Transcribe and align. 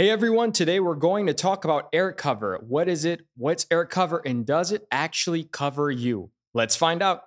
Hey 0.00 0.08
everyone, 0.08 0.52
today 0.52 0.80
we're 0.80 0.94
going 0.94 1.26
to 1.26 1.34
talk 1.34 1.66
about 1.66 1.90
air 1.92 2.10
cover. 2.10 2.58
What 2.66 2.88
is 2.88 3.04
it? 3.04 3.26
What's 3.36 3.66
air 3.70 3.84
cover? 3.84 4.22
And 4.24 4.46
does 4.46 4.72
it 4.72 4.86
actually 4.90 5.44
cover 5.44 5.90
you? 5.90 6.30
Let's 6.54 6.74
find 6.74 7.02
out. 7.02 7.24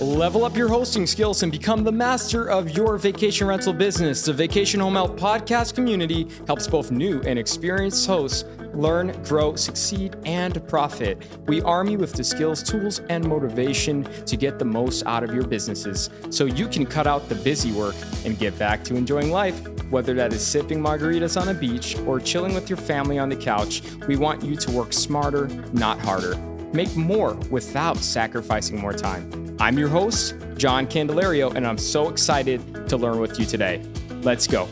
Level 0.00 0.44
up 0.44 0.56
your 0.56 0.68
hosting 0.68 1.04
skills 1.04 1.42
and 1.42 1.50
become 1.50 1.82
the 1.82 1.90
master 1.90 2.48
of 2.48 2.70
your 2.70 2.98
vacation 2.98 3.48
rental 3.48 3.72
business. 3.72 4.24
The 4.24 4.32
Vacation 4.32 4.78
Home 4.78 4.94
Help 4.94 5.18
podcast 5.18 5.74
community 5.74 6.28
helps 6.46 6.68
both 6.68 6.92
new 6.92 7.20
and 7.22 7.36
experienced 7.36 8.06
hosts 8.06 8.44
learn, 8.78 9.12
grow, 9.24 9.56
succeed, 9.56 10.16
and 10.24 10.66
profit. 10.68 11.22
We 11.46 11.60
arm 11.62 11.88
you 11.88 11.98
with 11.98 12.12
the 12.12 12.24
skills, 12.24 12.62
tools, 12.62 13.00
and 13.10 13.26
motivation 13.26 14.04
to 14.24 14.36
get 14.36 14.58
the 14.58 14.64
most 14.64 15.04
out 15.04 15.24
of 15.24 15.34
your 15.34 15.44
businesses 15.44 16.08
so 16.30 16.44
you 16.44 16.68
can 16.68 16.86
cut 16.86 17.06
out 17.06 17.28
the 17.28 17.34
busy 17.34 17.72
work 17.72 17.96
and 18.24 18.38
get 18.38 18.58
back 18.58 18.84
to 18.84 18.94
enjoying 18.94 19.30
life. 19.30 19.60
Whether 19.90 20.14
that 20.14 20.32
is 20.32 20.46
sipping 20.46 20.80
margaritas 20.80 21.40
on 21.40 21.48
a 21.48 21.54
beach 21.54 21.98
or 22.06 22.20
chilling 22.20 22.54
with 22.54 22.70
your 22.70 22.76
family 22.76 23.18
on 23.18 23.28
the 23.28 23.36
couch, 23.36 23.82
we 24.06 24.16
want 24.16 24.44
you 24.44 24.54
to 24.56 24.70
work 24.70 24.92
smarter, 24.92 25.48
not 25.72 25.98
harder. 26.00 26.36
Make 26.72 26.94
more 26.96 27.34
without 27.50 27.96
sacrificing 27.96 28.78
more 28.78 28.92
time. 28.92 29.56
I'm 29.58 29.78
your 29.78 29.88
host, 29.88 30.36
John 30.56 30.86
Candelario, 30.86 31.54
and 31.54 31.66
I'm 31.66 31.78
so 31.78 32.08
excited 32.08 32.88
to 32.88 32.96
learn 32.96 33.18
with 33.18 33.40
you 33.40 33.46
today. 33.46 33.82
Let's 34.22 34.46
go. 34.46 34.68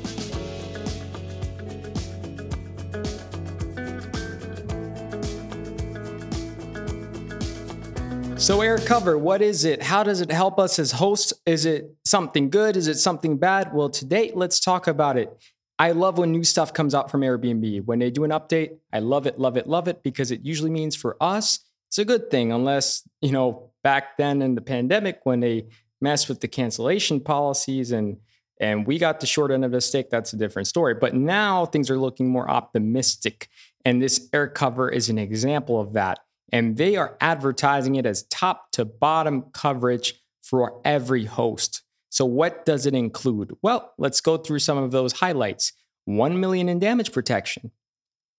So, 8.39 8.61
air 8.61 8.77
cover, 8.77 9.17
what 9.17 9.41
is 9.41 9.65
it? 9.65 9.83
How 9.83 10.03
does 10.03 10.21
it 10.21 10.31
help 10.31 10.59
us 10.59 10.79
as 10.79 10.93
hosts? 10.93 11.33
Is 11.47 11.65
it 11.65 11.97
something 12.05 12.51
good? 12.51 12.77
Is 12.77 12.87
it 12.87 12.99
something 12.99 13.39
bad? 13.39 13.73
Well, 13.73 13.89
today, 13.89 14.31
let's 14.35 14.61
talk 14.61 14.87
about 14.87 15.17
it. 15.17 15.35
I 15.79 15.93
love 15.93 16.19
when 16.19 16.33
new 16.33 16.45
stuff 16.45 16.75
comes 16.75 16.95
out 16.95 17.11
from 17.11 17.23
Airbnb. 17.23 17.87
When 17.87 17.99
they 17.99 18.11
do 18.11 18.25
an 18.25 18.31
update, 18.33 18.77
I 18.93 18.99
love 18.99 19.27
it, 19.27 19.39
love 19.39 19.57
it, 19.57 19.67
love 19.67 19.89
it 19.89 20.03
because 20.03 20.31
it 20.31 20.45
usually 20.45 20.71
means 20.71 20.95
for 20.95 21.17
us, 21.19 21.61
it's 21.89 21.99
a 21.99 22.05
good 22.05 22.31
thing, 22.31 22.53
unless, 22.53 23.09
you 23.23 23.33
know, 23.33 23.71
back 23.83 24.19
then 24.19 24.43
in 24.43 24.55
the 24.55 24.61
pandemic 24.61 25.21
when 25.25 25.41
they 25.41 25.69
messed 26.03 26.29
with 26.29 26.41
the 26.41 26.49
cancellation 26.49 27.21
policies 27.21 27.91
and 27.91 28.19
and 28.59 28.87
we 28.87 28.99
got 28.99 29.21
the 29.21 29.27
short 29.27 29.51
end 29.51 29.65
of 29.65 29.71
the 29.71 29.81
stick, 29.83 30.09
that's 30.09 30.33
a 30.33 30.37
different 30.37 30.67
story. 30.67 30.95
But 30.95 31.15
now 31.15 31.67
things 31.67 31.91
are 31.91 31.99
looking 31.99 32.29
more 32.29 32.51
optimistic. 32.51 33.49
And 33.85 34.01
this 34.01 34.31
air 34.33 34.49
cover 34.49 34.89
is 34.89 35.11
an 35.11 35.19
example 35.19 35.79
of 35.79 35.93
that 35.93 36.21
and 36.53 36.77
they 36.77 36.97
are 36.97 37.17
advertising 37.21 37.97
it 37.97 38.07
as 38.07 38.25
top 38.25 38.71
to 38.73 38.85
bottom 38.85 39.43
coverage 39.53 40.15
for 40.43 40.81
every 40.85 41.25
host. 41.25 41.83
So, 42.09 42.25
what 42.25 42.65
does 42.65 42.87
it 42.87 42.95
include? 42.95 43.57
Well, 43.63 43.93
let's 43.99 44.21
go 44.21 44.37
through 44.37 44.61
some 44.61 44.79
of 44.79 44.91
those 44.91 45.15
highlights 45.15 45.73
1 46.05 46.39
million 46.39 46.69
in 46.69 46.79
damage 46.79 47.13
protection, 47.13 47.73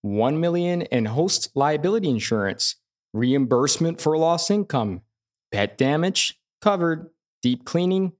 1 0.02 0.40
million 0.40 0.84
in 0.84 1.06
host 1.06 1.50
liability 1.54 2.10
insurance, 2.10 2.76
reimbursement 3.14 4.00
for 4.00 4.18
lost 4.18 4.50
income, 4.50 5.02
pet 5.52 5.78
damage 5.78 6.40
covered, 6.62 7.10
deep 7.42 7.66
cleaning, 7.66 8.14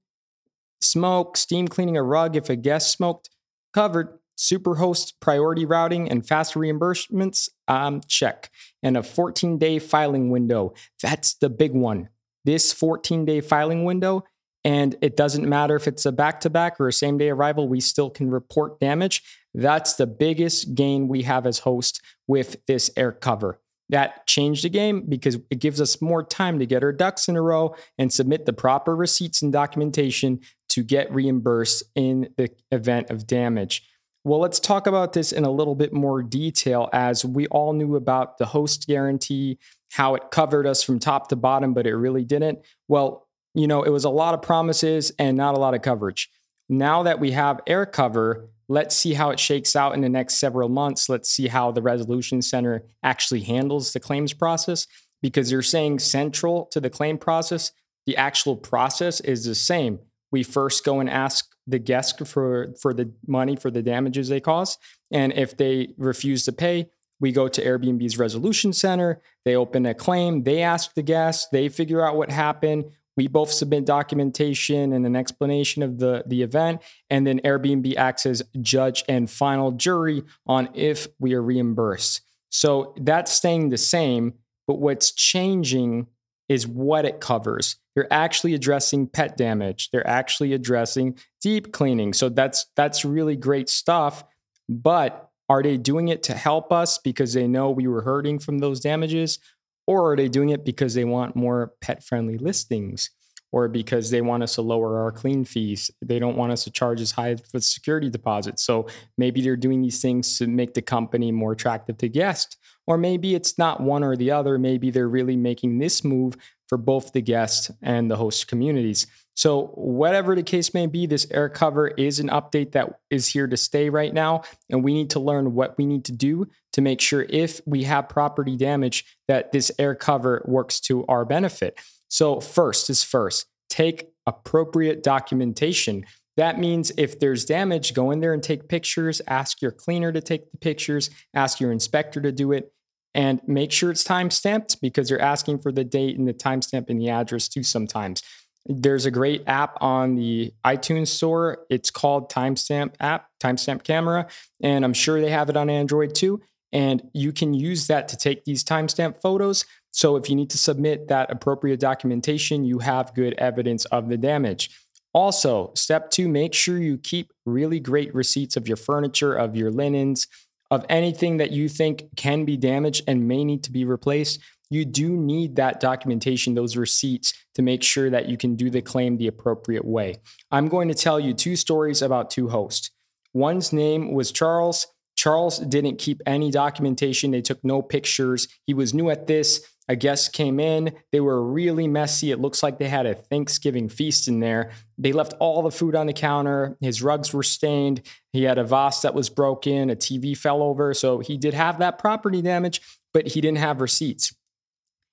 smoke, 0.80 1.36
steam 1.36 1.66
cleaning 1.66 1.96
a 1.96 2.02
rug 2.02 2.36
if 2.36 2.48
a 2.48 2.56
guest 2.56 2.90
smoked, 2.90 3.30
covered, 3.72 4.18
Superhost 4.38 5.14
priority 5.20 5.66
routing 5.66 6.08
and 6.08 6.26
fast 6.26 6.54
reimbursements, 6.54 7.48
um, 7.66 8.00
check. 8.06 8.50
And 8.82 8.96
a 8.96 9.02
14 9.02 9.58
day 9.58 9.78
filing 9.78 10.30
window. 10.30 10.74
That's 11.02 11.34
the 11.34 11.50
big 11.50 11.72
one. 11.72 12.08
This 12.44 12.72
14 12.72 13.24
day 13.24 13.40
filing 13.40 13.84
window, 13.84 14.24
and 14.64 14.96
it 15.02 15.16
doesn't 15.16 15.48
matter 15.48 15.76
if 15.76 15.88
it's 15.88 16.06
a 16.06 16.12
back 16.12 16.40
to 16.40 16.50
back 16.50 16.80
or 16.80 16.88
a 16.88 16.92
same 16.92 17.18
day 17.18 17.30
arrival, 17.30 17.68
we 17.68 17.80
still 17.80 18.10
can 18.10 18.30
report 18.30 18.80
damage. 18.80 19.22
That's 19.54 19.94
the 19.94 20.06
biggest 20.06 20.74
gain 20.74 21.08
we 21.08 21.22
have 21.22 21.46
as 21.46 21.60
host 21.60 22.00
with 22.26 22.64
this 22.66 22.90
air 22.96 23.12
cover. 23.12 23.60
That 23.90 24.26
changed 24.26 24.64
the 24.64 24.68
game 24.68 25.06
because 25.08 25.38
it 25.50 25.60
gives 25.60 25.80
us 25.80 26.02
more 26.02 26.22
time 26.22 26.58
to 26.58 26.66
get 26.66 26.84
our 26.84 26.92
ducks 26.92 27.28
in 27.28 27.36
a 27.36 27.42
row 27.42 27.74
and 27.96 28.12
submit 28.12 28.44
the 28.44 28.52
proper 28.52 28.94
receipts 28.94 29.40
and 29.40 29.52
documentation 29.52 30.40
to 30.68 30.82
get 30.82 31.12
reimbursed 31.12 31.84
in 31.94 32.28
the 32.36 32.50
event 32.70 33.10
of 33.10 33.26
damage. 33.26 33.88
Well, 34.24 34.40
let's 34.40 34.60
talk 34.60 34.86
about 34.86 35.12
this 35.12 35.32
in 35.32 35.44
a 35.44 35.50
little 35.50 35.74
bit 35.74 35.92
more 35.92 36.22
detail 36.22 36.88
as 36.92 37.24
we 37.24 37.46
all 37.48 37.72
knew 37.72 37.96
about 37.96 38.38
the 38.38 38.46
host 38.46 38.86
guarantee, 38.86 39.58
how 39.92 40.14
it 40.16 40.30
covered 40.30 40.66
us 40.66 40.82
from 40.82 40.98
top 40.98 41.28
to 41.28 41.36
bottom, 41.36 41.72
but 41.72 41.86
it 41.86 41.96
really 41.96 42.24
didn't. 42.24 42.58
Well, 42.88 43.26
you 43.54 43.66
know, 43.66 43.82
it 43.82 43.90
was 43.90 44.04
a 44.04 44.10
lot 44.10 44.34
of 44.34 44.42
promises 44.42 45.12
and 45.18 45.36
not 45.36 45.54
a 45.54 45.58
lot 45.58 45.74
of 45.74 45.82
coverage. 45.82 46.30
Now 46.68 47.04
that 47.04 47.20
we 47.20 47.30
have 47.30 47.60
air 47.66 47.86
cover, 47.86 48.48
let's 48.68 48.94
see 48.94 49.14
how 49.14 49.30
it 49.30 49.40
shakes 49.40 49.74
out 49.74 49.94
in 49.94 50.02
the 50.02 50.08
next 50.08 50.34
several 50.34 50.68
months. 50.68 51.08
Let's 51.08 51.30
see 51.30 51.48
how 51.48 51.70
the 51.70 51.82
resolution 51.82 52.42
center 52.42 52.84
actually 53.02 53.40
handles 53.40 53.92
the 53.92 54.00
claims 54.00 54.34
process 54.34 54.86
because 55.22 55.50
you're 55.50 55.62
saying 55.62 56.00
central 56.00 56.66
to 56.66 56.80
the 56.80 56.90
claim 56.90 57.18
process, 57.18 57.72
the 58.06 58.16
actual 58.16 58.56
process 58.56 59.20
is 59.20 59.44
the 59.44 59.54
same 59.54 60.00
we 60.30 60.42
first 60.42 60.84
go 60.84 61.00
and 61.00 61.08
ask 61.08 61.46
the 61.68 61.78
guest 61.78 62.26
for 62.26 62.74
for 62.80 62.92
the 62.94 63.12
money 63.26 63.56
for 63.56 63.70
the 63.70 63.82
damages 63.82 64.28
they 64.28 64.40
cause. 64.40 64.78
And 65.10 65.32
if 65.32 65.56
they 65.56 65.94
refuse 65.96 66.44
to 66.46 66.52
pay 66.52 66.90
we 67.20 67.32
go 67.32 67.48
to 67.48 67.64
airbnb's 67.64 68.18
resolution 68.18 68.72
center. 68.72 69.20
They 69.44 69.56
open 69.56 69.86
a 69.86 69.94
claim. 69.94 70.44
They 70.44 70.62
ask 70.62 70.94
the 70.94 71.02
guest. 71.02 71.48
They 71.50 71.68
figure 71.68 72.06
out 72.06 72.16
what 72.16 72.30
happened. 72.30 72.84
We 73.16 73.26
both 73.26 73.50
submit 73.50 73.84
documentation 73.84 74.92
and 74.92 75.04
an 75.04 75.16
explanation 75.16 75.82
of 75.82 75.98
the, 75.98 76.22
the 76.26 76.42
event. 76.42 76.80
And 77.10 77.26
then 77.26 77.40
airbnb 77.40 77.96
acts 77.96 78.24
as 78.24 78.44
judge 78.60 79.02
and 79.08 79.28
final 79.28 79.72
jury 79.72 80.22
on 80.46 80.68
if 80.74 81.08
we 81.18 81.34
are 81.34 81.42
reimbursed. 81.42 82.20
So 82.50 82.94
that's 82.96 83.32
staying 83.32 83.70
the 83.70 83.78
same 83.78 84.34
but 84.68 84.78
what's 84.80 85.10
changing 85.10 86.06
is 86.48 86.66
what 86.66 87.04
it 87.06 87.20
covers 87.20 87.76
they're 87.98 88.12
actually 88.12 88.54
addressing 88.54 89.08
pet 89.08 89.36
damage. 89.36 89.90
They're 89.90 90.06
actually 90.06 90.52
addressing 90.52 91.18
deep 91.40 91.72
cleaning. 91.72 92.12
So 92.12 92.28
that's 92.28 92.66
that's 92.76 93.04
really 93.04 93.34
great 93.34 93.68
stuff. 93.68 94.22
But 94.68 95.28
are 95.48 95.64
they 95.64 95.78
doing 95.78 96.06
it 96.06 96.22
to 96.24 96.34
help 96.34 96.72
us 96.72 96.98
because 96.98 97.32
they 97.32 97.48
know 97.48 97.72
we 97.72 97.88
were 97.88 98.02
hurting 98.02 98.38
from 98.38 98.60
those 98.60 98.78
damages? 98.78 99.40
Or 99.88 100.12
are 100.12 100.16
they 100.16 100.28
doing 100.28 100.50
it 100.50 100.64
because 100.64 100.94
they 100.94 101.04
want 101.04 101.34
more 101.34 101.72
pet 101.80 102.04
friendly 102.04 102.38
listings? 102.38 103.10
Or 103.50 103.66
because 103.66 104.10
they 104.10 104.20
want 104.20 104.44
us 104.44 104.54
to 104.54 104.62
lower 104.62 105.02
our 105.02 105.10
clean 105.10 105.44
fees? 105.44 105.90
They 106.00 106.20
don't 106.20 106.36
want 106.36 106.52
us 106.52 106.62
to 106.64 106.70
charge 106.70 107.00
as 107.00 107.10
high 107.10 107.34
for 107.34 107.58
security 107.58 108.10
deposits. 108.10 108.62
So 108.62 108.86
maybe 109.16 109.40
they're 109.40 109.56
doing 109.56 109.82
these 109.82 110.00
things 110.00 110.38
to 110.38 110.46
make 110.46 110.74
the 110.74 110.82
company 110.82 111.32
more 111.32 111.50
attractive 111.50 111.98
to 111.98 112.08
guests. 112.08 112.58
Or 112.86 112.96
maybe 112.96 113.34
it's 113.34 113.58
not 113.58 113.80
one 113.80 114.04
or 114.04 114.14
the 114.14 114.30
other. 114.30 114.56
Maybe 114.56 114.92
they're 114.92 115.08
really 115.08 115.36
making 115.36 115.78
this 115.78 116.04
move 116.04 116.36
for 116.68 116.78
both 116.78 117.12
the 117.12 117.22
guests 117.22 117.70
and 117.82 118.10
the 118.10 118.16
host 118.16 118.46
communities. 118.46 119.06
So, 119.34 119.66
whatever 119.74 120.34
the 120.34 120.42
case 120.42 120.74
may 120.74 120.86
be, 120.86 121.06
this 121.06 121.26
air 121.30 121.48
cover 121.48 121.88
is 121.88 122.18
an 122.18 122.28
update 122.28 122.72
that 122.72 122.98
is 123.08 123.28
here 123.28 123.46
to 123.46 123.56
stay 123.56 123.88
right 123.88 124.12
now. 124.12 124.42
And 124.68 124.82
we 124.82 124.92
need 124.92 125.10
to 125.10 125.20
learn 125.20 125.54
what 125.54 125.78
we 125.78 125.86
need 125.86 126.04
to 126.06 126.12
do 126.12 126.48
to 126.72 126.80
make 126.80 127.00
sure 127.00 127.24
if 127.28 127.60
we 127.64 127.84
have 127.84 128.08
property 128.08 128.56
damage, 128.56 129.04
that 129.28 129.52
this 129.52 129.70
air 129.78 129.94
cover 129.94 130.44
works 130.44 130.80
to 130.80 131.06
our 131.06 131.24
benefit. 131.24 131.78
So, 132.08 132.40
first 132.40 132.90
is 132.90 133.04
first, 133.04 133.46
take 133.70 134.10
appropriate 134.26 135.02
documentation. 135.02 136.04
That 136.36 136.58
means 136.58 136.92
if 136.96 137.18
there's 137.20 137.44
damage, 137.44 137.94
go 137.94 138.10
in 138.10 138.20
there 138.20 138.32
and 138.32 138.42
take 138.42 138.68
pictures, 138.68 139.22
ask 139.28 139.62
your 139.62 139.72
cleaner 139.72 140.12
to 140.12 140.20
take 140.20 140.50
the 140.50 140.58
pictures, 140.58 141.10
ask 141.32 141.60
your 141.60 141.72
inspector 141.72 142.20
to 142.20 142.32
do 142.32 142.52
it 142.52 142.72
and 143.14 143.40
make 143.46 143.72
sure 143.72 143.90
it's 143.90 144.04
time 144.04 144.30
stamped 144.30 144.80
because 144.80 145.10
you're 145.10 145.20
asking 145.20 145.58
for 145.58 145.72
the 145.72 145.84
date 145.84 146.18
and 146.18 146.28
the 146.28 146.34
timestamp 146.34 146.88
and 146.88 147.00
the 147.00 147.10
address 147.10 147.48
too 147.48 147.62
sometimes. 147.62 148.22
There's 148.66 149.06
a 149.06 149.10
great 149.10 149.44
app 149.46 149.78
on 149.80 150.14
the 150.14 150.52
iTunes 150.64 151.08
store. 151.08 151.64
It's 151.70 151.90
called 151.90 152.30
Timestamp 152.30 152.94
app, 153.00 153.28
Timestamp 153.40 153.82
Camera, 153.82 154.26
and 154.62 154.84
I'm 154.84 154.92
sure 154.92 155.20
they 155.20 155.30
have 155.30 155.48
it 155.48 155.56
on 155.56 155.70
Android 155.70 156.14
too. 156.14 156.42
And 156.70 157.08
you 157.14 157.32
can 157.32 157.54
use 157.54 157.86
that 157.86 158.08
to 158.08 158.16
take 158.16 158.44
these 158.44 158.62
timestamp 158.62 159.22
photos. 159.22 159.64
So 159.90 160.16
if 160.16 160.28
you 160.28 160.36
need 160.36 160.50
to 160.50 160.58
submit 160.58 161.08
that 161.08 161.30
appropriate 161.30 161.80
documentation, 161.80 162.64
you 162.64 162.80
have 162.80 163.14
good 163.14 163.32
evidence 163.38 163.86
of 163.86 164.10
the 164.10 164.18
damage. 164.18 164.70
Also, 165.14 165.72
step 165.74 166.10
two, 166.10 166.28
make 166.28 166.52
sure 166.52 166.78
you 166.78 166.98
keep 166.98 167.32
really 167.46 167.80
great 167.80 168.14
receipts 168.14 168.56
of 168.56 168.68
your 168.68 168.76
furniture, 168.76 169.34
of 169.34 169.56
your 169.56 169.70
linens, 169.70 170.26
of 170.70 170.84
anything 170.88 171.38
that 171.38 171.50
you 171.50 171.68
think 171.68 172.04
can 172.16 172.44
be 172.44 172.56
damaged 172.56 173.04
and 173.06 173.26
may 173.26 173.44
need 173.44 173.64
to 173.64 173.72
be 173.72 173.84
replaced, 173.84 174.40
you 174.70 174.84
do 174.84 175.16
need 175.16 175.56
that 175.56 175.80
documentation, 175.80 176.54
those 176.54 176.76
receipts 176.76 177.32
to 177.54 177.62
make 177.62 177.82
sure 177.82 178.10
that 178.10 178.28
you 178.28 178.36
can 178.36 178.54
do 178.54 178.68
the 178.68 178.82
claim 178.82 179.16
the 179.16 179.26
appropriate 179.26 179.84
way. 179.84 180.16
I'm 180.50 180.68
going 180.68 180.88
to 180.88 180.94
tell 180.94 181.18
you 181.18 181.32
two 181.32 181.56
stories 181.56 182.02
about 182.02 182.30
two 182.30 182.48
hosts. 182.48 182.90
One's 183.32 183.72
name 183.72 184.12
was 184.12 184.30
Charles. 184.30 184.86
Charles 185.16 185.58
didn't 185.58 185.98
keep 185.98 186.20
any 186.26 186.50
documentation, 186.50 187.32
they 187.32 187.42
took 187.42 187.58
no 187.64 187.82
pictures. 187.82 188.46
He 188.66 188.74
was 188.74 188.94
new 188.94 189.10
at 189.10 189.26
this. 189.26 189.66
A 189.88 189.96
guest 189.96 190.32
came 190.32 190.60
in. 190.60 190.94
They 191.12 191.20
were 191.20 191.42
really 191.42 191.88
messy. 191.88 192.30
It 192.30 192.40
looks 192.40 192.62
like 192.62 192.78
they 192.78 192.88
had 192.88 193.06
a 193.06 193.14
Thanksgiving 193.14 193.88
feast 193.88 194.28
in 194.28 194.40
there. 194.40 194.72
They 194.98 195.12
left 195.12 195.32
all 195.40 195.62
the 195.62 195.70
food 195.70 195.94
on 195.94 196.06
the 196.06 196.12
counter. 196.12 196.76
His 196.80 197.02
rugs 197.02 197.32
were 197.32 197.42
stained. 197.42 198.02
He 198.32 198.42
had 198.42 198.58
a 198.58 198.64
vase 198.64 199.00
that 199.00 199.14
was 199.14 199.30
broken. 199.30 199.88
A 199.88 199.96
TV 199.96 200.36
fell 200.36 200.62
over. 200.62 200.92
So 200.92 201.20
he 201.20 201.38
did 201.38 201.54
have 201.54 201.78
that 201.78 201.98
property 201.98 202.42
damage, 202.42 202.82
but 203.14 203.28
he 203.28 203.40
didn't 203.40 203.58
have 203.58 203.80
receipts. 203.80 204.34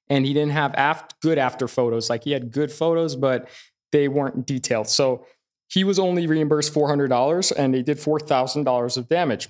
And 0.10 0.26
he 0.26 0.34
didn't 0.34 0.52
have 0.52 0.76
aft- 0.76 1.20
good 1.22 1.38
after 1.38 1.68
photos. 1.68 2.10
Like 2.10 2.26
he 2.26 2.32
had 2.32 2.52
good 2.52 2.72
photos, 2.72 3.16
but 3.16 3.48
they 3.92 4.08
weren't 4.08 4.46
detailed. 4.46 4.90
So 4.90 5.26
he 5.70 5.84
was 5.84 5.98
only 5.98 6.28
reimbursed 6.28 6.74
$400 6.74 7.54
and 7.58 7.74
they 7.74 7.82
did 7.82 7.98
$4,000 7.98 8.98
of 8.98 9.10
damage. 9.10 9.50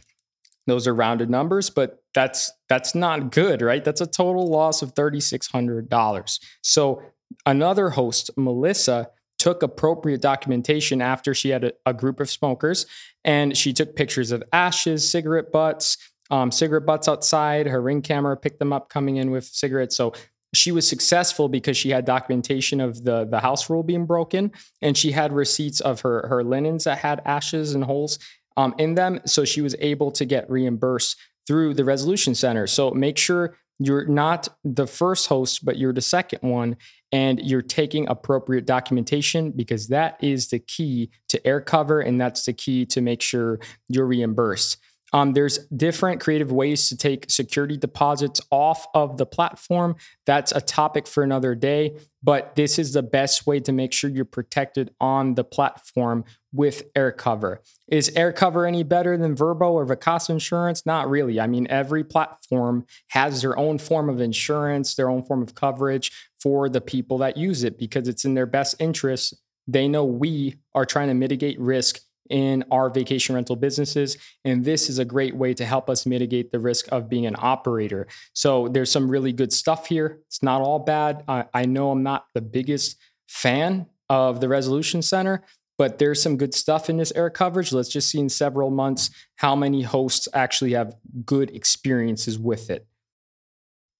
Those 0.68 0.88
are 0.88 0.96
rounded 0.96 1.30
numbers, 1.30 1.70
but 1.70 2.04
that's 2.14 2.52
that's 2.70 2.96
not 2.96 3.32
good, 3.32 3.62
right? 3.62 3.84
That's 3.84 4.02
a 4.02 4.08
total 4.08 4.48
loss 4.48 4.82
of 4.82 4.96
$3600. 4.96 6.40
So 6.62 7.02
another 7.46 7.92
host, 7.92 8.32
Melissa, 8.36 9.10
took 9.38 9.62
appropriate 9.62 10.22
documentation 10.22 11.02
after 11.02 11.34
she 11.34 11.50
had 11.50 11.66
a, 11.66 11.74
a 11.86 11.94
group 11.94 12.20
of 12.20 12.30
smokers 12.30 12.86
and 13.24 13.56
she 13.56 13.74
took 13.74 13.96
pictures 13.96 14.32
of 14.32 14.44
ashes, 14.52 15.08
cigarette 15.08 15.52
butts, 15.52 15.98
um, 16.32 16.52
cigarette 16.52 16.86
butts 16.86 17.08
outside. 17.08 17.68
Her 17.68 17.82
ring 17.82 18.02
camera 18.02 18.36
picked 18.38 18.60
them 18.60 18.74
up 18.74 18.90
coming 18.90 19.18
in 19.18 19.30
with 19.32 19.46
cigarettes. 19.46 19.96
So 19.96 20.14
she 20.54 20.72
was 20.72 20.88
successful 20.88 21.50
because 21.50 21.78
she 21.78 21.90
had 21.90 22.06
documentation 22.06 22.80
of 22.80 23.04
the 23.04 23.26
the 23.26 23.42
house 23.42 23.70
rule 23.70 23.84
being 23.84 24.06
broken 24.06 24.52
and 24.82 24.98
she 24.98 25.12
had 25.12 25.34
receipts 25.34 25.82
of 25.82 26.02
her 26.02 26.28
her 26.28 26.44
linens 26.44 26.86
that 26.86 27.00
had 27.00 27.22
ashes 27.26 27.76
and 27.76 27.84
holes 27.84 28.18
um, 28.57 28.74
in 28.78 28.96
them 28.96 29.19
so 29.25 29.46
she 29.46 29.62
was 29.62 29.75
able 29.80 30.12
to 30.12 30.25
get 30.25 30.50
reimbursed 30.50 31.18
through 31.48 31.74
the 31.74 31.86
resolution 31.86 32.34
center. 32.34 32.68
So 32.68 32.92
make 32.92 33.18
sure 33.18 33.56
you're 33.80 34.07
not 34.07 34.48
the 34.63 34.88
first 34.88 35.28
host 35.28 35.66
but 35.66 35.78
you're 35.78 35.94
the 35.94 36.02
second 36.02 36.40
one 36.42 36.78
and 37.12 37.40
you're 37.42 37.62
taking 37.62 38.07
appropriate 38.07 38.66
documentation 38.66 39.52
because 39.52 39.90
that 39.90 40.18
is 40.24 40.48
the 40.50 40.60
key 40.60 41.10
to 41.28 41.46
air 41.46 41.60
cover 41.60 42.00
and 42.00 42.19
that's 42.19 42.46
the 42.46 42.54
key 42.54 42.86
to 42.86 43.02
make 43.02 43.22
sure 43.22 43.60
you're 43.90 44.06
reimbursed 44.06 44.78
um, 45.13 45.34
there's 45.34 45.60
different 45.68 46.19
creative 46.19 46.52
ways 46.52 46.90
to 46.90 46.98
take 46.98 47.30
security 47.30 47.78
deposits 47.78 48.42
off 48.52 48.88
of 48.94 49.18
the 49.18 49.25
platform. 49.25 49.96
That's 50.25 50.52
a 50.52 50.62
topic 50.62 51.07
for 51.07 51.24
another 51.24 51.56
day, 51.56 51.98
but 52.24 52.56
this 52.56 52.80
is 52.80 52.94
the 52.94 53.04
best 53.04 53.46
way 53.46 53.60
to 53.62 53.72
make 53.72 53.94
sure 53.94 54.10
you're 54.10 54.25
protected 54.25 54.92
on 55.00 55.36
the 55.36 55.44
platform 55.44 56.25
with 56.52 56.92
AirCover. 56.94 57.57
Is 57.88 58.10
AirCover 58.12 58.68
any 58.68 58.84
better 58.84 59.18
than 59.18 59.36
Vrbo 59.36 59.72
or 59.72 59.86
Vacasa 59.86 60.31
Insurance? 60.31 60.86
Not 60.86 61.10
really. 61.10 61.40
I 61.40 61.48
mean, 61.48 61.68
every 61.69 62.04
platform 62.04 62.86
has 63.10 63.42
their 63.42 63.58
own 63.58 63.78
form 63.78 64.10
of 64.10 64.19
insurance, 64.19 64.96
their 64.96 65.10
own 65.10 65.24
form 65.24 65.42
of 65.42 65.54
coverage 65.54 66.12
for 66.40 66.68
the 66.69 66.81
people 66.81 67.18
that 67.19 67.38
use 67.38 67.63
it 67.63 67.78
because 67.78 68.08
it's 68.08 68.25
in 68.25 68.34
their 68.34 68.46
best 68.46 68.75
interest. 68.80 69.36
They 69.68 69.88
know 69.88 70.06
we 70.06 70.56
are 70.74 70.86
trying 70.86 71.08
to 71.10 71.13
mitigate 71.13 71.60
risk 71.60 72.00
in 72.30 72.63
our 72.72 72.89
vacation 72.89 73.36
rental 73.36 73.56
businesses. 73.56 74.18
And 74.44 74.66
this 74.66 74.89
is 74.89 75.00
a 75.00 75.06
great 75.06 75.36
way 75.36 75.54
to 75.54 75.66
help 75.66 75.89
us 75.89 76.06
mitigate 76.06 76.51
the 76.51 76.60
risk 76.60 76.88
of 76.92 77.10
being 77.10 77.25
an 77.25 77.36
operator. 77.38 78.07
So 78.33 78.68
there's 78.68 78.92
some 78.92 79.10
really 79.10 79.31
good 79.31 79.54
stuff 79.54 79.88
here. 79.88 80.19
It's 80.27 80.44
not 80.44 80.62
all 80.62 80.80
bad. 80.80 81.24
I, 81.27 81.45
I 81.54 81.66
know 81.66 81.92
I'm 81.92 82.04
not 82.04 82.25
the 82.33 82.42
biggest 82.42 82.98
fan 83.27 83.88
of 84.10 84.39
the 84.39 84.50
Resolution 84.50 85.01
Center, 85.01 85.44
but 85.77 86.00
there's 86.00 86.22
some 86.22 86.38
good 86.38 86.54
stuff 86.54 86.89
in 86.89 86.98
this 86.98 87.12
air 87.16 87.30
coverage. 87.30 87.74
Let's 87.74 87.89
just 87.89 88.10
see 88.10 88.19
in 88.19 88.30
several 88.30 88.69
months 88.69 89.10
how 89.38 89.56
many 89.56 89.81
hosts 89.81 90.27
actually 90.33 90.74
have 90.74 90.95
good 91.25 91.50
experiences 91.51 92.39
with 92.39 92.69
it. 92.69 92.88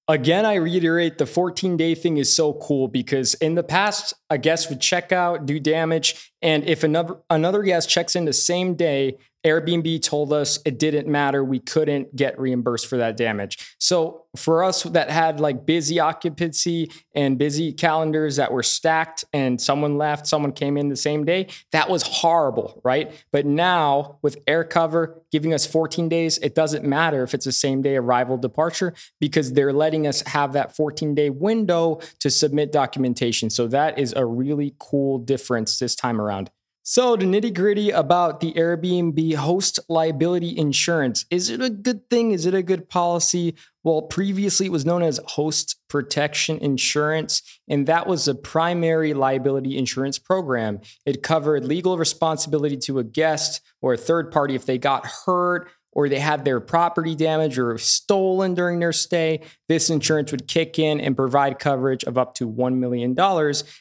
Again, 0.08 0.46
I 0.46 0.56
reiterate 0.56 1.18
the 1.18 1.26
14 1.26 1.78
day 1.78 1.96
thing 1.96 2.18
is 2.18 2.34
so 2.34 2.54
cool 2.54 2.88
because 2.88 3.34
in 3.36 3.56
the 3.56 3.64
past, 3.64 4.14
a 4.30 4.38
guest 4.38 4.70
would 4.70 4.80
check 4.80 5.12
out, 5.12 5.48
do 5.48 5.60
damage, 5.60 6.32
and 6.44 6.64
if 6.66 6.84
another 6.84 7.18
another 7.30 7.64
guest 7.64 7.90
checks 7.90 8.16
in 8.16 8.26
the 8.26 8.34
same 8.34 8.76
day, 8.76 9.18
Airbnb 9.46 10.02
told 10.02 10.34
us 10.34 10.60
it 10.66 10.80
didn't 10.80 11.08
matter. 11.08 11.44
We 11.44 11.60
couldn't 11.60 12.16
get 12.16 12.40
reimbursed 12.40 12.88
for 12.88 12.98
that 12.98 13.16
damage. 13.16 13.76
So 13.80 14.24
for 14.36 14.64
us 14.64 14.84
that 14.84 15.10
had 15.10 15.40
like 15.40 15.66
busy 15.66 16.00
occupancy 16.00 16.92
and 17.14 17.38
busy 17.38 17.72
calendars 17.72 18.38
that 18.38 18.52
were 18.52 18.64
stacked 18.64 19.24
and 19.32 19.62
someone 19.62 19.98
left, 19.98 20.26
someone 20.28 20.52
came 20.52 20.78
in 20.78 20.90
the 20.90 20.96
same 20.96 21.26
day, 21.26 21.48
that 21.72 21.90
was 21.90 22.04
horrible, 22.04 22.82
right? 22.84 23.12
But 23.32 23.46
now 23.46 24.18
with 24.22 24.38
air 24.48 24.64
cover 24.64 25.22
giving 25.32 25.54
us 25.54 25.66
14 25.66 26.10
days, 26.10 26.38
it 26.40 26.56
doesn't 26.56 26.84
matter 26.84 27.24
if 27.24 27.34
it's 27.34 27.46
the 27.46 27.52
same 27.52 27.82
day 27.82 27.98
arrival 27.98 28.38
departure 28.38 28.94
because 29.20 29.54
they're 29.54 29.74
letting 29.74 30.08
us 30.08 30.22
have 30.24 30.54
that 30.54 30.76
14 30.76 31.14
day 31.14 31.30
window 31.30 32.00
to 32.20 32.32
submit 32.32 32.72
documentation. 32.72 33.50
So 33.52 33.68
that 33.68 34.00
is 34.00 34.14
a 34.14 34.26
really 34.26 34.76
cool 34.80 35.20
difference 35.20 35.78
this 35.78 35.96
time 35.96 36.20
around. 36.20 36.50
So, 36.88 37.16
the 37.16 37.26
nitty 37.26 37.52
gritty 37.56 37.90
about 37.90 38.42
the 38.42 38.54
Airbnb 38.54 39.34
host 39.38 39.80
liability 39.90 40.56
insurance. 40.56 41.26
Is 41.32 41.50
it 41.50 41.60
a 41.60 41.72
good 41.72 42.08
thing? 42.12 42.30
Is 42.30 42.46
it 42.46 42.54
a 42.54 42.62
good 42.62 42.90
policy? 42.90 43.56
Well, 43.84 44.04
previously 44.04 44.68
it 44.68 44.72
was 44.72 44.86
known 44.86 45.02
as 45.02 45.20
host 45.30 45.78
protection 45.88 46.60
insurance, 46.60 47.42
and 47.68 47.88
that 47.88 48.06
was 48.06 48.28
a 48.28 48.36
primary 48.36 49.16
liability 49.16 49.80
insurance 49.80 50.20
program. 50.20 50.80
It 51.08 51.24
covered 51.24 51.66
legal 51.66 51.98
responsibility 51.98 52.78
to 52.78 53.00
a 53.00 53.04
guest 53.04 53.62
or 53.82 53.94
a 53.94 53.98
third 53.98 54.32
party 54.32 54.54
if 54.54 54.68
they 54.68 54.78
got 54.78 55.08
hurt 55.26 55.72
or 55.92 56.08
they 56.08 56.20
had 56.20 56.46
their 56.46 56.60
property 56.60 57.16
damaged 57.16 57.58
or 57.58 57.76
stolen 57.80 58.54
during 58.54 58.78
their 58.78 58.94
stay, 58.94 59.42
this 59.70 59.90
insurance 59.90 60.32
would 60.32 60.48
kick 60.48 60.78
in 60.78 61.00
and 61.00 61.16
provide 61.16 61.58
coverage 61.58 62.04
of 62.04 62.16
up 62.16 62.36
to 62.36 62.48
$1 62.48 62.76
million 62.76 63.18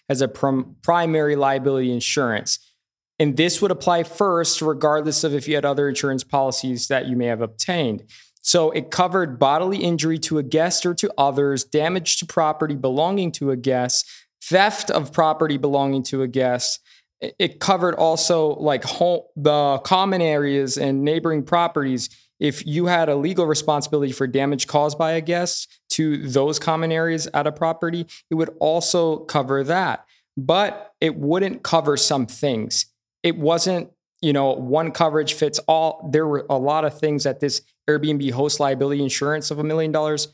as 0.08 0.22
a 0.22 0.28
prim- 0.28 0.76
primary 0.80 1.36
liability 1.36 1.92
insurance. 1.92 2.73
And 3.18 3.36
this 3.36 3.62
would 3.62 3.70
apply 3.70 4.02
first, 4.02 4.60
regardless 4.60 5.22
of 5.24 5.34
if 5.34 5.46
you 5.46 5.54
had 5.54 5.64
other 5.64 5.88
insurance 5.88 6.24
policies 6.24 6.88
that 6.88 7.06
you 7.06 7.16
may 7.16 7.26
have 7.26 7.40
obtained. 7.40 8.04
So 8.42 8.70
it 8.72 8.90
covered 8.90 9.38
bodily 9.38 9.78
injury 9.78 10.18
to 10.18 10.38
a 10.38 10.42
guest 10.42 10.84
or 10.84 10.94
to 10.94 11.10
others, 11.16 11.64
damage 11.64 12.18
to 12.18 12.26
property 12.26 12.74
belonging 12.74 13.32
to 13.32 13.50
a 13.50 13.56
guest, 13.56 14.06
theft 14.42 14.90
of 14.90 15.12
property 15.12 15.56
belonging 15.56 16.02
to 16.04 16.22
a 16.22 16.28
guest. 16.28 16.80
It 17.20 17.60
covered 17.60 17.94
also 17.94 18.56
like 18.56 18.84
home, 18.84 19.22
the 19.36 19.78
common 19.84 20.20
areas 20.20 20.76
and 20.76 21.02
neighboring 21.02 21.44
properties. 21.44 22.10
If 22.40 22.66
you 22.66 22.86
had 22.86 23.08
a 23.08 23.16
legal 23.16 23.46
responsibility 23.46 24.12
for 24.12 24.26
damage 24.26 24.66
caused 24.66 24.98
by 24.98 25.12
a 25.12 25.22
guest 25.22 25.80
to 25.90 26.28
those 26.28 26.58
common 26.58 26.92
areas 26.92 27.28
at 27.32 27.46
a 27.46 27.52
property, 27.52 28.06
it 28.30 28.34
would 28.34 28.50
also 28.60 29.18
cover 29.18 29.64
that. 29.64 30.04
But 30.36 30.92
it 31.00 31.16
wouldn't 31.16 31.62
cover 31.62 31.96
some 31.96 32.26
things 32.26 32.86
it 33.24 33.36
wasn't, 33.36 33.90
you 34.20 34.32
know, 34.32 34.52
one 34.52 34.92
coverage 34.92 35.34
fits 35.34 35.58
all. 35.66 36.08
There 36.12 36.26
were 36.26 36.46
a 36.48 36.58
lot 36.58 36.84
of 36.84 36.96
things 36.96 37.24
that 37.24 37.40
this 37.40 37.62
Airbnb 37.88 38.30
host 38.30 38.60
liability 38.60 39.02
insurance 39.02 39.50
of 39.50 39.58
a 39.58 39.64
million 39.64 39.90
dollars, 39.90 40.28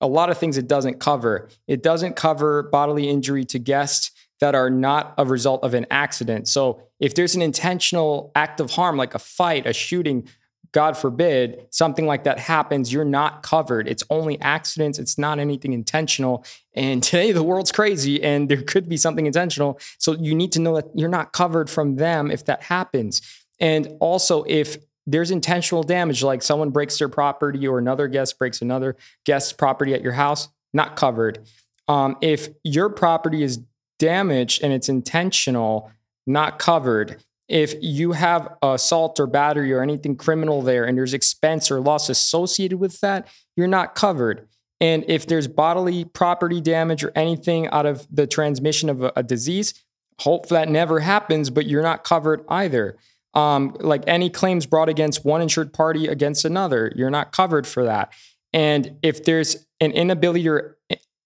a 0.00 0.06
lot 0.06 0.30
of 0.30 0.38
things 0.38 0.56
it 0.58 0.68
doesn't 0.68 1.00
cover. 1.00 1.48
It 1.66 1.82
doesn't 1.82 2.14
cover 2.14 2.62
bodily 2.62 3.08
injury 3.08 3.44
to 3.46 3.58
guests 3.58 4.12
that 4.40 4.54
are 4.54 4.68
not 4.68 5.14
a 5.16 5.24
result 5.24 5.64
of 5.64 5.74
an 5.74 5.86
accident. 5.90 6.46
So 6.46 6.82
if 7.00 7.14
there's 7.14 7.34
an 7.34 7.42
intentional 7.42 8.30
act 8.34 8.60
of 8.60 8.72
harm, 8.72 8.96
like 8.96 9.14
a 9.14 9.18
fight, 9.18 9.66
a 9.66 9.72
shooting, 9.72 10.28
God 10.74 10.98
forbid, 10.98 11.68
something 11.70 12.04
like 12.04 12.24
that 12.24 12.40
happens, 12.40 12.92
you're 12.92 13.04
not 13.04 13.44
covered. 13.44 13.86
It's 13.86 14.02
only 14.10 14.40
accidents, 14.40 14.98
it's 14.98 15.16
not 15.16 15.38
anything 15.38 15.72
intentional. 15.72 16.44
And 16.74 17.00
today 17.02 17.30
the 17.30 17.44
world's 17.44 17.72
crazy 17.72 18.22
and 18.22 18.48
there 18.48 18.60
could 18.60 18.88
be 18.88 18.96
something 18.96 19.24
intentional. 19.24 19.78
So 19.98 20.14
you 20.14 20.34
need 20.34 20.50
to 20.52 20.60
know 20.60 20.74
that 20.74 20.86
you're 20.94 21.08
not 21.08 21.32
covered 21.32 21.70
from 21.70 21.96
them 21.96 22.30
if 22.30 22.44
that 22.46 22.64
happens. 22.64 23.22
And 23.60 23.96
also, 24.00 24.44
if 24.48 24.76
there's 25.06 25.30
intentional 25.30 25.84
damage, 25.84 26.24
like 26.24 26.42
someone 26.42 26.70
breaks 26.70 26.98
their 26.98 27.08
property 27.08 27.68
or 27.68 27.78
another 27.78 28.08
guest 28.08 28.38
breaks 28.38 28.60
another 28.60 28.96
guest's 29.24 29.52
property 29.52 29.94
at 29.94 30.02
your 30.02 30.14
house, 30.14 30.48
not 30.72 30.96
covered. 30.96 31.46
Um, 31.86 32.16
if 32.20 32.48
your 32.64 32.88
property 32.88 33.44
is 33.44 33.60
damaged 34.00 34.62
and 34.64 34.72
it's 34.72 34.88
intentional, 34.88 35.92
not 36.26 36.58
covered 36.58 37.22
if 37.48 37.74
you 37.80 38.12
have 38.12 38.48
assault 38.62 39.20
or 39.20 39.26
battery 39.26 39.72
or 39.72 39.82
anything 39.82 40.16
criminal 40.16 40.62
there 40.62 40.84
and 40.84 40.96
there's 40.96 41.14
expense 41.14 41.70
or 41.70 41.80
loss 41.80 42.08
associated 42.08 42.78
with 42.78 43.00
that, 43.00 43.28
you're 43.56 43.66
not 43.66 43.94
covered. 43.94 44.48
And 44.80 45.04
if 45.08 45.26
there's 45.26 45.46
bodily 45.46 46.04
property 46.04 46.60
damage 46.60 47.04
or 47.04 47.12
anything 47.14 47.68
out 47.68 47.86
of 47.86 48.06
the 48.10 48.26
transmission 48.26 48.88
of 48.88 49.02
a, 49.02 49.12
a 49.16 49.22
disease, 49.22 49.74
hope 50.20 50.48
that 50.48 50.68
never 50.68 51.00
happens, 51.00 51.50
but 51.50 51.66
you're 51.66 51.82
not 51.82 52.04
covered 52.04 52.44
either. 52.48 52.96
Um, 53.34 53.76
like 53.80 54.04
any 54.06 54.30
claims 54.30 54.64
brought 54.64 54.88
against 54.88 55.24
one 55.24 55.42
insured 55.42 55.72
party 55.72 56.06
against 56.06 56.44
another, 56.44 56.92
you're 56.94 57.10
not 57.10 57.32
covered 57.32 57.66
for 57.66 57.84
that. 57.84 58.12
And 58.52 58.96
if 59.02 59.24
there's 59.24 59.66
an 59.80 59.90
inability 59.90 60.48
or 60.48 60.78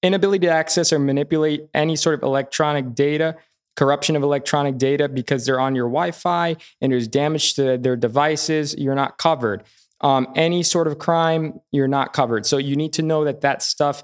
inability 0.02 0.46
to 0.46 0.52
access 0.52 0.92
or 0.92 0.98
manipulate 0.98 1.68
any 1.74 1.96
sort 1.96 2.14
of 2.14 2.22
electronic 2.22 2.94
data 2.94 3.36
corruption 3.78 4.16
of 4.16 4.22
electronic 4.22 4.74
data 4.76 5.08
because 5.08 5.40
they're 5.46 5.64
on 5.68 5.74
your 5.78 5.88
Wi 5.88 6.10
Fi 6.10 6.56
and 6.80 6.92
there's 6.92 7.08
damage 7.08 7.54
to 7.54 7.78
their 7.78 7.96
devices, 7.96 8.74
you're 8.76 9.00
not 9.04 9.12
covered. 9.16 9.62
Um, 10.00 10.26
any 10.34 10.62
sort 10.62 10.86
of 10.88 10.98
crime, 10.98 11.42
you're 11.72 11.94
not 11.98 12.12
covered. 12.12 12.44
So 12.46 12.56
you 12.58 12.76
need 12.76 12.92
to 12.98 13.02
know 13.02 13.24
that 13.24 13.40
that 13.40 13.62
stuff 13.62 14.02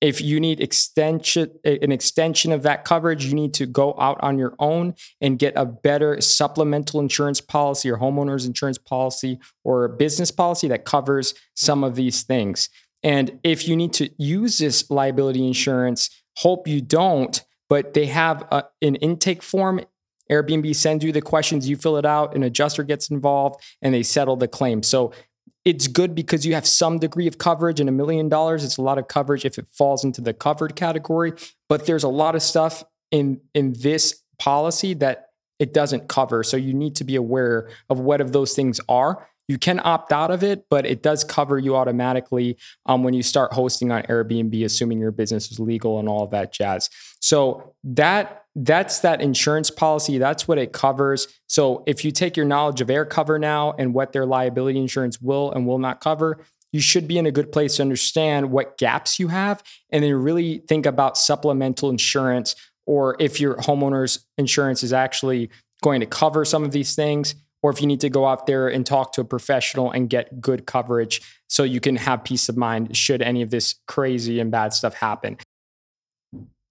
If 0.00 0.22
you 0.22 0.40
need 0.40 0.60
extension, 0.60 1.50
an 1.62 1.92
extension 1.92 2.52
of 2.52 2.62
that 2.62 2.84
coverage, 2.84 3.26
you 3.26 3.34
need 3.34 3.52
to 3.54 3.66
go 3.66 3.94
out 3.98 4.18
on 4.22 4.38
your 4.38 4.54
own 4.58 4.94
and 5.20 5.38
get 5.38 5.52
a 5.56 5.66
better 5.66 6.20
supplemental 6.22 7.00
insurance 7.00 7.40
policy 7.42 7.90
or 7.90 7.98
homeowners 7.98 8.46
insurance 8.46 8.78
policy 8.78 9.38
or 9.62 9.88
business 9.88 10.30
policy 10.30 10.68
that 10.68 10.86
covers 10.86 11.34
some 11.54 11.84
of 11.84 11.96
these 11.96 12.22
things. 12.22 12.70
And 13.02 13.38
if 13.42 13.68
you 13.68 13.76
need 13.76 13.92
to 13.94 14.10
use 14.16 14.58
this 14.58 14.90
liability 14.90 15.46
insurance, 15.46 16.08
hope 16.38 16.66
you 16.66 16.80
don't, 16.80 17.44
but 17.70 17.94
they 17.94 18.06
have 18.06 18.42
a, 18.50 18.64
an 18.82 18.96
intake 18.96 19.42
form. 19.42 19.80
Airbnb 20.30 20.76
sends 20.76 21.02
you 21.02 21.12
the 21.12 21.22
questions, 21.22 21.68
you 21.68 21.76
fill 21.76 21.96
it 21.96 22.04
out, 22.04 22.36
an 22.36 22.42
adjuster 22.42 22.82
gets 22.82 23.08
involved, 23.10 23.62
and 23.80 23.94
they 23.94 24.02
settle 24.02 24.36
the 24.36 24.46
claim. 24.46 24.82
So 24.82 25.12
it's 25.64 25.86
good 25.86 26.14
because 26.14 26.44
you 26.44 26.54
have 26.54 26.66
some 26.66 26.98
degree 26.98 27.26
of 27.26 27.38
coverage 27.38 27.80
and 27.80 27.88
a 27.88 27.92
million 27.92 28.28
dollars 28.28 28.64
it's 28.64 28.78
a 28.78 28.82
lot 28.82 28.98
of 28.98 29.08
coverage 29.08 29.44
if 29.44 29.58
it 29.58 29.66
falls 29.70 30.04
into 30.04 30.22
the 30.22 30.32
covered 30.32 30.74
category 30.74 31.34
but 31.68 31.84
there's 31.84 32.02
a 32.02 32.08
lot 32.08 32.34
of 32.34 32.42
stuff 32.42 32.82
in 33.10 33.38
in 33.52 33.74
this 33.74 34.22
policy 34.38 34.94
that 34.94 35.26
it 35.58 35.74
doesn't 35.74 36.08
cover 36.08 36.42
so 36.42 36.56
you 36.56 36.72
need 36.72 36.96
to 36.96 37.04
be 37.04 37.14
aware 37.14 37.68
of 37.90 38.00
what 38.00 38.22
of 38.22 38.32
those 38.32 38.54
things 38.54 38.80
are 38.88 39.28
you 39.50 39.58
can 39.58 39.80
opt 39.84 40.12
out 40.12 40.30
of 40.30 40.42
it 40.42 40.64
but 40.70 40.86
it 40.86 41.02
does 41.02 41.24
cover 41.24 41.58
you 41.58 41.76
automatically 41.76 42.56
um, 42.86 43.02
when 43.02 43.14
you 43.14 43.22
start 43.22 43.52
hosting 43.52 43.90
on 43.90 44.02
airbnb 44.04 44.64
assuming 44.64 44.98
your 44.98 45.10
business 45.10 45.50
is 45.50 45.58
legal 45.58 45.98
and 45.98 46.08
all 46.08 46.22
of 46.22 46.30
that 46.30 46.52
jazz 46.52 46.88
so 47.20 47.74
that 47.84 48.40
that's 48.56 49.00
that 49.00 49.20
insurance 49.20 49.70
policy. 49.70 50.18
That's 50.18 50.48
what 50.48 50.58
it 50.58 50.72
covers. 50.72 51.28
So 51.46 51.84
if 51.86 52.04
you 52.04 52.10
take 52.10 52.36
your 52.36 52.46
knowledge 52.46 52.80
of 52.80 52.88
AirCover 52.88 53.40
now 53.40 53.74
and 53.78 53.94
what 53.94 54.12
their 54.12 54.26
liability 54.26 54.78
insurance 54.78 55.20
will 55.20 55.52
and 55.52 55.66
will 55.66 55.78
not 55.78 56.00
cover, 56.00 56.44
you 56.72 56.80
should 56.80 57.08
be 57.08 57.18
in 57.18 57.26
a 57.26 57.32
good 57.32 57.52
place 57.52 57.76
to 57.76 57.82
understand 57.82 58.50
what 58.50 58.78
gaps 58.78 59.18
you 59.18 59.28
have 59.28 59.62
and 59.90 60.02
then 60.04 60.12
really 60.14 60.58
think 60.68 60.86
about 60.86 61.16
supplemental 61.16 61.90
insurance 61.90 62.54
or 62.86 63.16
if 63.18 63.40
your 63.40 63.56
homeowner's 63.56 64.26
insurance 64.38 64.82
is 64.82 64.92
actually 64.92 65.50
going 65.82 66.00
to 66.00 66.06
cover 66.06 66.44
some 66.44 66.64
of 66.64 66.72
these 66.72 66.94
things 66.94 67.34
or 67.62 67.70
if 67.70 67.80
you 67.80 67.86
need 67.86 68.00
to 68.00 68.10
go 68.10 68.26
out 68.26 68.46
there 68.46 68.68
and 68.68 68.86
talk 68.86 69.12
to 69.12 69.20
a 69.20 69.24
professional 69.24 69.90
and 69.90 70.08
get 70.08 70.40
good 70.40 70.66
coverage 70.66 71.20
so 71.48 71.62
you 71.62 71.80
can 71.80 71.96
have 71.96 72.24
peace 72.24 72.48
of 72.48 72.56
mind 72.56 72.96
should 72.96 73.22
any 73.22 73.42
of 73.42 73.50
this 73.50 73.76
crazy 73.86 74.40
and 74.40 74.50
bad 74.50 74.72
stuff 74.72 74.94
happen. 74.94 75.36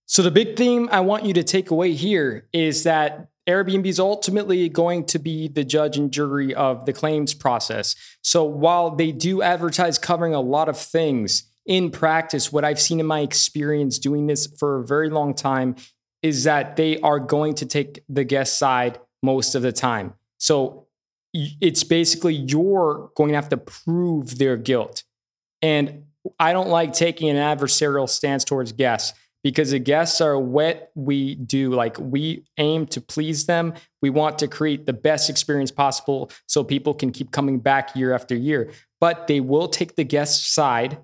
So, 0.06 0.24
the 0.24 0.32
big 0.32 0.58
theme 0.58 0.90
I 0.92 1.02
want 1.02 1.26
you 1.26 1.34
to 1.34 1.44
take 1.44 1.70
away 1.70 1.94
here 1.94 2.48
is 2.52 2.84
that 2.84 3.28
Airbnb 3.48 3.86
is 3.86 4.00
ultimately 4.00 4.68
going 4.68 5.06
to 5.06 5.20
be 5.20 5.48
the 5.48 5.64
judge 5.64 5.98
and 5.98 6.12
jury 6.12 6.54
of 6.54 6.86
the 6.86 6.94
claims 6.94 7.36
process. 7.36 7.96
So, 8.24 8.44
while 8.44 8.96
they 8.96 9.12
do 9.12 9.44
advertise 9.44 10.00
covering 10.00 10.34
a 10.34 10.42
lot 10.42 10.68
of 10.68 10.80
things, 10.80 11.44
in 11.70 11.92
practice, 11.92 12.52
what 12.52 12.66
I've 12.66 12.80
seen 12.80 13.00
in 13.00 13.06
my 13.06 13.20
experience 13.20 14.00
doing 14.00 14.26
this 14.26 14.48
for 14.48 14.80
a 14.80 14.84
very 14.84 15.12
long 15.12 15.36
time 15.36 15.76
is 16.24 16.44
that 16.46 16.76
they 16.76 17.00
are 17.02 17.20
going 17.20 17.54
to 17.56 17.66
take 17.68 18.04
the 18.10 18.24
guest 18.24 18.58
side 18.58 19.00
most 19.22 19.54
of 19.54 19.62
the 19.62 19.72
time. 19.72 20.16
So, 20.40 20.88
it's 21.34 21.84
basically 21.84 22.34
you're 22.34 23.12
going 23.16 23.30
to 23.30 23.36
have 23.36 23.50
to 23.50 23.58
prove 23.58 24.40
their 24.40 24.58
guilt. 24.58 25.04
And 25.62 26.06
I 26.40 26.54
don't 26.54 26.70
like 26.70 26.94
taking 26.94 27.30
an 27.30 27.36
adversarial 27.36 28.10
stance 28.10 28.44
towards 28.44 28.72
guests 28.72 29.14
because 29.44 29.72
the 29.72 29.80
guests 29.80 30.22
are 30.22 30.38
what 30.38 30.92
we 30.96 31.36
do. 31.36 31.72
Like 31.72 31.98
we 32.00 32.46
aim 32.58 32.86
to 32.88 33.02
please 33.02 33.46
them. 33.46 33.74
We 34.02 34.10
want 34.10 34.40
to 34.40 34.48
create 34.48 34.86
the 34.86 34.94
best 34.94 35.30
experience 35.30 35.72
possible 35.72 36.32
so 36.48 36.64
people 36.64 36.94
can 36.94 37.12
keep 37.12 37.32
coming 37.32 37.60
back 37.60 37.96
year 37.96 38.14
after 38.14 38.36
year. 38.36 38.72
But 39.00 39.28
they 39.28 39.40
will 39.40 39.68
take 39.68 39.96
the 39.96 40.04
guest 40.04 40.54
side. 40.54 40.98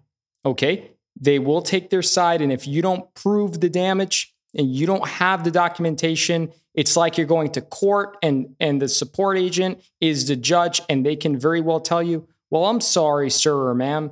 Okay. 0.45 0.91
They 1.19 1.39
will 1.39 1.61
take 1.61 1.91
their 1.91 2.01
side. 2.01 2.41
And 2.41 2.51
if 2.51 2.67
you 2.67 2.81
don't 2.81 3.13
prove 3.13 3.61
the 3.61 3.69
damage 3.69 4.34
and 4.55 4.73
you 4.73 4.85
don't 4.85 5.07
have 5.07 5.43
the 5.43 5.51
documentation, 5.51 6.51
it's 6.73 6.95
like 6.97 7.17
you're 7.17 7.27
going 7.27 7.51
to 7.51 7.61
court 7.61 8.17
and, 8.21 8.55
and 8.59 8.81
the 8.81 8.87
support 8.87 9.37
agent 9.37 9.81
is 10.01 10.27
the 10.27 10.35
judge 10.35 10.81
and 10.89 11.05
they 11.05 11.15
can 11.15 11.37
very 11.37 11.61
well 11.61 11.79
tell 11.79 12.03
you, 12.03 12.27
well, 12.49 12.65
I'm 12.65 12.81
sorry, 12.81 13.29
sir 13.29 13.67
or 13.67 13.73
ma'am. 13.73 14.11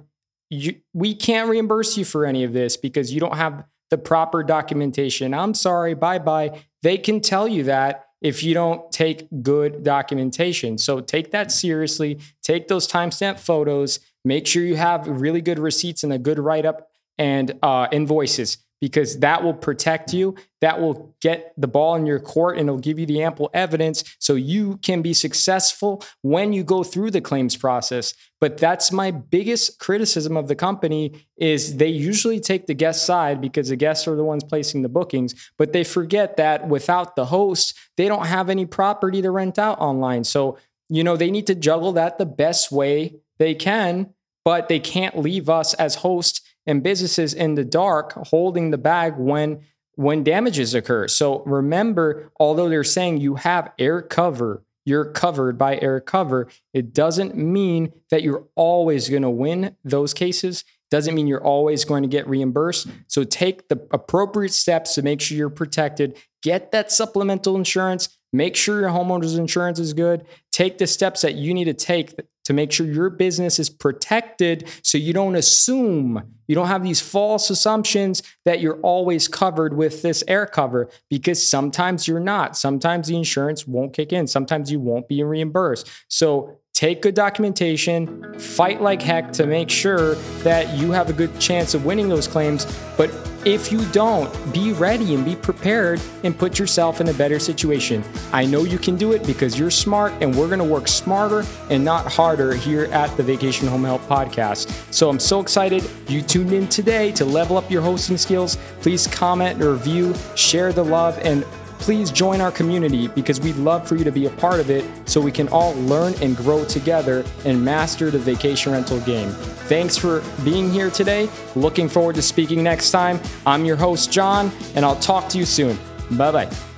You, 0.50 0.76
we 0.94 1.16
can't 1.16 1.50
reimburse 1.50 1.98
you 1.98 2.06
for 2.06 2.26
any 2.26 2.44
of 2.44 2.54
this 2.54 2.78
because 2.78 3.14
you 3.14 3.20
don't 3.20 3.38
have 3.38 3.66
the 3.90 3.98
proper 3.98 4.44
documentation. 4.44 5.34
I'm 5.34 5.54
sorry, 5.54 5.94
bye 5.94 6.20
bye. 6.20 6.62
They 6.82 6.98
can 6.98 7.22
tell 7.22 7.48
you 7.48 7.64
that 7.64 8.06
if 8.22 8.42
you 8.42 8.54
don't 8.54 8.92
take 8.92 9.28
good 9.42 9.84
documentation. 9.84 10.78
So 10.78 11.02
take 11.02 11.32
that 11.32 11.52
seriously. 11.52 12.20
Take 12.42 12.70
those 12.70 12.88
timestamp 12.88 13.38
photos. 13.38 14.00
Make 14.24 14.48
sure 14.48 14.64
you 14.64 14.78
have 14.78 15.08
really 15.08 15.42
good 15.42 15.60
receipts 15.60 16.04
and 16.04 16.14
a 16.14 16.18
good 16.18 16.40
write 16.40 16.66
up 16.66 16.88
and 17.18 17.60
uh, 17.62 17.88
invoices 17.92 18.58
because 18.84 19.20
that 19.20 19.42
will 19.42 19.54
protect 19.54 20.14
you. 20.14 20.36
That 20.60 20.82
will 20.82 21.16
get 21.22 21.54
the 21.56 21.70
ball 21.70 21.96
in 21.96 22.06
your 22.06 22.20
court 22.20 22.58
and 22.58 22.68
it'll 22.68 22.82
give 22.82 23.00
you 23.00 23.06
the 23.06 23.24
ample 23.24 23.50
evidence 23.54 24.04
so 24.20 24.36
you 24.36 24.76
can 24.84 25.02
be 25.02 25.14
successful 25.14 26.04
when 26.22 26.52
you 26.52 26.66
go 26.66 26.84
through 26.84 27.12
the 27.12 27.22
claims 27.22 27.56
process. 27.56 28.14
But 28.42 28.58
that's 28.58 28.92
my 28.92 29.10
biggest 29.10 29.80
criticism 29.80 30.36
of 30.36 30.50
the 30.50 30.56
company 30.56 31.26
is 31.38 31.78
they 31.78 31.88
usually 31.88 32.42
take 32.42 32.68
the 32.68 32.74
guest 32.74 33.06
side 33.06 33.40
because 33.40 33.70
the 33.70 33.78
guests 33.78 34.06
are 34.06 34.18
the 34.18 34.24
ones 34.26 34.44
placing 34.44 34.82
the 34.82 34.90
bookings, 34.90 35.34
but 35.58 35.72
they 35.72 35.86
forget 35.86 36.36
that 36.36 36.68
without 36.68 37.16
the 37.16 37.28
host, 37.28 37.78
they 37.96 38.10
don't 38.10 38.26
have 38.26 38.50
any 38.50 38.66
property 38.66 39.22
to 39.22 39.32
rent 39.32 39.58
out 39.58 39.80
online. 39.80 40.26
So, 40.26 40.58
you 40.90 41.06
know, 41.06 41.16
they 41.16 41.32
need 41.32 41.48
to 41.48 41.56
juggle 41.56 41.94
that 41.94 42.18
the 42.18 42.26
best 42.26 42.70
way 42.70 43.16
they 43.40 43.56
can, 43.56 44.14
but 44.44 44.68
they 44.68 44.82
can't 44.82 45.18
leave 45.18 45.50
us 45.50 45.74
as 45.76 45.96
hosts 45.96 46.42
and 46.66 46.84
businesses 46.84 47.34
in 47.34 47.56
the 47.56 47.66
dark 47.66 48.14
holding 48.28 48.72
the 48.72 48.78
bag 48.78 49.16
when 49.18 49.62
when 49.96 50.24
damages 50.24 50.74
occur. 50.74 51.08
So 51.08 51.44
remember, 51.44 52.32
although 52.40 52.68
they're 52.68 52.84
saying 52.84 53.18
you 53.18 53.36
have 53.36 53.72
air 53.78 54.02
cover, 54.02 54.64
you're 54.86 55.06
covered 55.06 55.58
by 55.58 55.80
air 55.80 56.00
cover, 56.00 56.48
it 56.74 56.94
doesn't 56.94 57.36
mean 57.36 57.94
that 58.10 58.24
you're 58.24 58.46
always 58.56 59.08
going 59.08 59.22
to 59.22 59.30
win 59.30 59.76
those 59.84 60.14
cases. 60.14 60.66
Doesn't 60.90 61.16
mean 61.16 61.28
you're 61.28 61.44
always 61.44 61.86
going 61.86 62.04
to 62.04 62.10
get 62.10 62.28
reimbursed. 62.28 62.88
So 63.08 63.24
take 63.24 63.68
the 63.68 63.88
appropriate 63.92 64.54
steps 64.54 64.96
to 64.96 65.02
make 65.02 65.22
sure 65.22 65.38
you're 65.38 65.50
protected. 65.50 66.18
Get 66.42 66.72
that 66.72 66.92
supplemental 66.92 67.56
insurance. 67.56 68.18
Make 68.32 68.56
sure 68.56 68.82
your 68.82 68.90
homeowner's 68.90 69.36
insurance 69.36 69.80
is 69.80 69.94
good. 69.94 70.26
Take 70.52 70.80
the 70.80 70.88
steps 70.88 71.22
that 71.22 71.36
you 71.36 71.54
need 71.54 71.66
to 71.66 71.74
take 71.74 72.16
to 72.46 72.54
make 72.54 72.72
sure 72.72 72.86
your 72.86 73.10
business 73.10 73.60
is 73.60 73.70
protected 73.70 74.70
so 74.84 74.98
you 74.98 75.14
don't 75.14 75.36
assume, 75.36 76.24
you 76.48 76.56
don't 76.56 76.68
have 76.68 76.84
these 76.84 77.02
false 77.02 77.50
assumptions 77.50 78.22
that 78.46 78.60
you're 78.60 78.80
always 78.82 79.28
covered 79.28 79.76
with 79.76 80.02
this 80.02 80.24
air 80.28 80.46
cover 80.46 80.90
because 81.10 81.48
sometimes 81.48 82.08
you're 82.08 82.20
not. 82.20 82.58
Sometimes 82.58 83.08
the 83.08 83.16
insurance 83.16 83.68
won't 83.68 83.94
kick 83.94 84.12
in. 84.12 84.28
Sometimes 84.28 84.72
you 84.72 84.80
won't 84.80 85.08
be 85.08 85.24
reimbursed. 85.24 85.90
So 86.08 86.60
take 86.74 87.04
good 87.04 87.14
documentation, 87.14 88.38
fight 88.40 88.82
like 88.82 89.00
heck 89.00 89.32
to 89.32 89.46
make 89.46 89.70
sure 89.70 90.16
that 90.42 90.76
you 90.76 90.92
have 90.92 91.08
a 91.08 91.14
good 91.14 91.40
chance 91.40 91.76
of 91.76 91.86
winning 91.86 92.10
those 92.10 92.28
claims. 92.28 92.66
But 92.98 93.12
if 93.46 93.72
you 93.72 93.86
don't, 93.92 94.32
be 94.52 94.74
ready 94.74 95.14
and 95.14 95.24
be 95.24 95.36
prepared 95.36 96.02
and 96.24 96.36
put 96.36 96.58
yourself 96.58 97.00
in 97.00 97.10
a 97.10 97.14
better 97.14 97.38
situation. 97.38 98.04
I 98.32 98.46
know 98.46 98.64
you 98.64 98.80
can 98.80 98.96
do 98.96 99.12
it 99.12 99.24
because 99.28 99.60
you're 99.60 99.70
smart 99.70 100.14
and 100.20 100.36
we're 100.36 100.48
to 100.58 100.64
work 100.64 100.88
smarter 100.88 101.46
and 101.70 101.86
not 101.86 102.12
harder 102.12 102.56
here 102.56 102.86
at 102.86 103.16
the 103.18 103.24
Vacation 103.24 103.68
Home 103.68 103.84
Help 103.84 104.02
podcast. 104.04 104.72
So 104.92 105.10
I'm 105.10 105.20
so 105.20 105.42
excited 105.42 105.88
you 106.08 106.24
tuned 106.24 106.54
in 106.54 106.68
today 106.68 107.12
to 107.14 107.24
level 107.24 107.56
up 107.56 107.70
your 107.70 107.84
hosting 107.84 108.18
skills. 108.18 108.58
Please 108.82 109.06
comment, 109.06 109.64
review, 109.64 110.16
share 110.36 110.74
the 110.74 110.84
love, 110.84 111.20
and 111.20 111.46
please 111.84 112.12
join 112.12 112.40
our 112.40 112.50
community 112.50 113.10
because 113.10 113.42
we'd 113.42 113.58
love 113.58 113.86
for 113.86 113.98
you 113.98 114.06
to 114.06 114.12
be 114.12 114.26
a 114.26 114.30
part 114.30 114.62
of 114.62 114.70
it 114.70 114.86
so 115.06 115.20
we 115.20 115.34
can 115.34 115.50
all 115.50 115.74
learn 115.82 116.14
and 116.22 116.38
grow 116.38 116.64
together 116.64 117.26
and 117.44 117.62
master 117.62 118.10
the 118.10 118.18
vacation 118.18 118.72
rental 118.72 119.02
game. 119.02 119.30
Thanks 119.68 119.98
for 119.98 120.24
being 120.46 120.72
here 120.72 120.90
today. 120.90 121.30
Looking 121.58 121.90
forward 121.90 122.16
to 122.16 122.22
speaking 122.22 122.64
next 122.64 122.92
time. 122.92 123.20
I'm 123.46 123.66
your 123.66 123.76
host, 123.76 124.14
John, 124.14 124.50
and 124.76 124.86
I'll 124.86 124.96
talk 124.96 125.28
to 125.30 125.38
you 125.38 125.44
soon. 125.44 125.78
Bye 126.12 126.32
bye. 126.32 126.73